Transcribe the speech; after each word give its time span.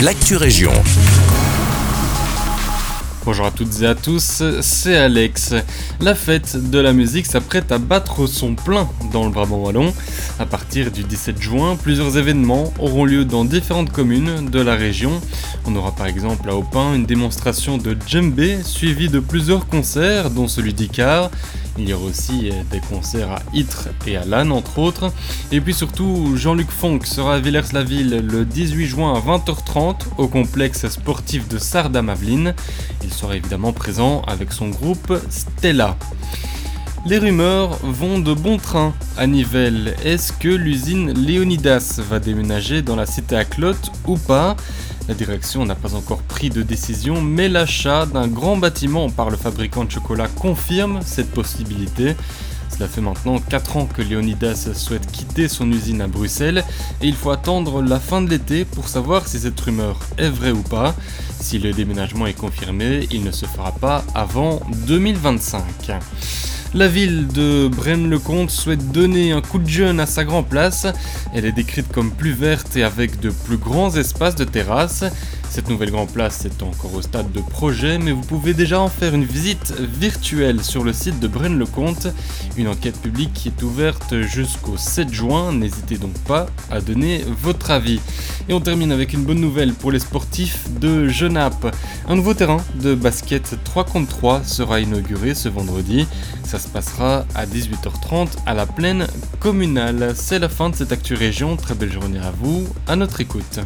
l'actu 0.00 0.36
région. 0.36 0.72
Bonjour 3.24 3.46
à 3.46 3.50
toutes 3.50 3.80
et 3.80 3.86
à 3.86 3.94
tous, 3.94 4.42
c'est 4.60 4.96
Alex. 4.96 5.54
La 6.00 6.14
fête 6.14 6.70
de 6.70 6.78
la 6.78 6.92
musique 6.92 7.26
s'apprête 7.26 7.72
à 7.72 7.78
battre 7.78 8.26
son 8.26 8.54
plein 8.54 8.88
dans 9.12 9.24
le 9.24 9.30
Brabant 9.30 9.56
Wallon. 9.56 9.92
À 10.38 10.46
partir 10.46 10.92
du 10.92 11.02
17 11.02 11.40
juin, 11.40 11.76
plusieurs 11.82 12.18
événements 12.18 12.72
auront 12.78 13.04
lieu 13.04 13.24
dans 13.24 13.44
différentes 13.44 13.90
communes 13.90 14.50
de 14.50 14.60
la 14.60 14.74
région. 14.74 15.20
On 15.64 15.74
aura 15.74 15.92
par 15.92 16.06
exemple 16.06 16.48
à 16.50 16.54
Aupin 16.54 16.94
une 16.94 17.06
démonstration 17.06 17.78
de 17.78 17.96
djembé 18.06 18.62
suivie 18.62 19.08
de 19.08 19.18
plusieurs 19.18 19.66
concerts, 19.66 20.30
dont 20.30 20.46
celui 20.46 20.74
d'Icar. 20.74 21.30
Il 21.78 21.88
y 21.88 21.92
aura 21.92 22.06
aussi 22.06 22.50
des 22.70 22.80
concerts 22.80 23.30
à 23.30 23.42
Ytre 23.54 23.88
et 24.06 24.16
à 24.16 24.24
Lannes 24.24 24.52
entre 24.52 24.78
autres. 24.78 25.12
Et 25.52 25.60
puis 25.60 25.74
surtout, 25.74 26.36
Jean-Luc 26.36 26.70
Fonck 26.70 27.06
sera 27.06 27.34
à 27.34 27.38
Villers-la-Ville 27.38 28.24
le 28.26 28.44
18 28.44 28.86
juin 28.86 29.14
à 29.14 29.20
20h30 29.20 29.96
au 30.16 30.28
complexe 30.28 30.88
sportif 30.88 31.48
de 31.48 31.58
Sarda-Maveline. 31.58 32.54
Il 33.04 33.12
sera 33.12 33.36
évidemment 33.36 33.72
présent 33.72 34.22
avec 34.26 34.52
son 34.52 34.68
groupe 34.68 35.12
Stella. 35.28 35.96
Les 37.06 37.18
rumeurs 37.18 37.78
vont 37.84 38.18
de 38.18 38.34
bon 38.34 38.56
train 38.56 38.92
à 39.16 39.28
Nivelles. 39.28 39.94
Est-ce 40.04 40.32
que 40.32 40.48
l'usine 40.48 41.12
Léonidas 41.12 42.00
va 42.00 42.18
déménager 42.18 42.82
dans 42.82 42.96
la 42.96 43.06
cité 43.06 43.36
à 43.36 43.44
Clotte 43.44 43.92
ou 44.06 44.16
pas? 44.16 44.56
La 45.08 45.14
direction 45.14 45.64
n'a 45.64 45.76
pas 45.76 45.94
encore 45.94 46.22
pris 46.22 46.50
de 46.50 46.62
décision, 46.62 47.22
mais 47.22 47.48
l'achat 47.48 48.06
d'un 48.06 48.26
grand 48.26 48.56
bâtiment 48.56 49.08
par 49.08 49.30
le 49.30 49.36
fabricant 49.36 49.84
de 49.84 49.90
chocolat 49.90 50.26
confirme 50.26 51.00
cette 51.04 51.30
possibilité. 51.30 52.16
Cela 52.76 52.88
fait 52.88 53.00
maintenant 53.00 53.38
4 53.38 53.76
ans 53.76 53.86
que 53.86 54.02
Léonidas 54.02 54.68
souhaite 54.74 55.10
quitter 55.10 55.46
son 55.48 55.70
usine 55.70 56.00
à 56.00 56.08
Bruxelles 56.08 56.64
et 57.00 57.06
il 57.06 57.14
faut 57.14 57.30
attendre 57.30 57.82
la 57.82 58.00
fin 58.00 58.20
de 58.20 58.28
l'été 58.28 58.64
pour 58.64 58.88
savoir 58.88 59.28
si 59.28 59.38
cette 59.38 59.58
rumeur 59.60 60.00
est 60.18 60.28
vraie 60.28 60.50
ou 60.50 60.62
pas. 60.62 60.94
Si 61.40 61.58
le 61.58 61.72
déménagement 61.72 62.26
est 62.26 62.34
confirmé, 62.34 63.06
il 63.12 63.22
ne 63.22 63.30
se 63.30 63.46
fera 63.46 63.72
pas 63.72 64.04
avant 64.14 64.60
2025. 64.86 65.62
La 66.76 66.88
ville 66.88 67.26
de 67.28 67.68
Braine-le-Comte 67.68 68.50
souhaite 68.50 68.92
donner 68.92 69.32
un 69.32 69.40
coup 69.40 69.58
de 69.58 69.66
jeune 69.66 69.98
à 69.98 70.04
sa 70.04 70.24
grande 70.24 70.46
place. 70.46 70.86
Elle 71.32 71.46
est 71.46 71.52
décrite 71.52 71.90
comme 71.90 72.10
plus 72.10 72.32
verte 72.32 72.76
et 72.76 72.82
avec 72.82 73.18
de 73.18 73.30
plus 73.30 73.56
grands 73.56 73.96
espaces 73.96 74.34
de 74.34 74.44
terrasse. 74.44 75.02
Cette 75.48 75.70
nouvelle 75.70 75.90
grande 75.90 76.10
place 76.10 76.44
est 76.44 76.62
encore 76.62 76.92
au 76.92 77.00
stade 77.00 77.32
de 77.32 77.40
projet, 77.40 77.96
mais 77.96 78.12
vous 78.12 78.20
pouvez 78.20 78.52
déjà 78.52 78.78
en 78.78 78.90
faire 78.90 79.14
une 79.14 79.24
visite 79.24 79.72
virtuelle 79.80 80.62
sur 80.62 80.84
le 80.84 80.92
site 80.92 81.18
de 81.18 81.28
Braine-le-Comte. 81.28 82.08
Une 82.58 82.68
enquête 82.68 83.00
publique 83.00 83.32
qui 83.32 83.48
est 83.48 83.62
ouverte 83.62 84.20
jusqu'au 84.20 84.76
7 84.76 85.10
juin. 85.10 85.54
N'hésitez 85.54 85.96
donc 85.96 86.12
pas 86.26 86.44
à 86.70 86.82
donner 86.82 87.24
votre 87.42 87.70
avis. 87.70 88.00
Et 88.48 88.54
on 88.54 88.60
termine 88.60 88.92
avec 88.92 89.12
une 89.12 89.24
bonne 89.24 89.40
nouvelle 89.40 89.72
pour 89.72 89.90
les 89.90 89.98
sportifs 89.98 90.70
de 90.78 91.08
Genappe. 91.08 91.74
Un 92.08 92.14
nouveau 92.14 92.32
terrain 92.32 92.62
de 92.80 92.94
basket 92.94 93.56
3 93.64 93.84
contre 93.84 94.08
3 94.16 94.44
sera 94.44 94.78
inauguré 94.78 95.34
ce 95.34 95.48
vendredi. 95.48 96.06
Ça 96.44 96.60
se 96.60 96.68
passera 96.68 97.26
à 97.34 97.44
18h30 97.44 98.28
à 98.46 98.54
la 98.54 98.66
plaine 98.66 99.08
communale. 99.40 100.12
C'est 100.14 100.38
la 100.38 100.48
fin 100.48 100.70
de 100.70 100.76
cette 100.76 100.92
Actu 100.92 101.14
Région. 101.14 101.56
Très 101.56 101.74
belle 101.74 101.92
journée 101.92 102.20
à 102.20 102.30
vous, 102.30 102.68
à 102.86 102.94
notre 102.94 103.20
écoute. 103.20 103.58